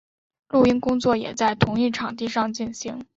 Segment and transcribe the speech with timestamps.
[0.49, 3.05] 录音工作也在同一场地上进行。